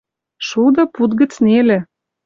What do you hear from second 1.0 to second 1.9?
гӹц нелӹ!